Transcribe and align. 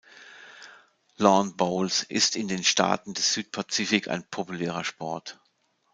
Lawn 1.19 1.51
Bowls 1.55 2.01
ist 2.01 2.35
in 2.35 2.47
den 2.47 2.63
Staaten 2.63 3.13
des 3.13 3.33
Südpazifik 3.35 4.07
ein 4.07 4.27
populärer 4.31 4.83
Sport. 4.83 5.39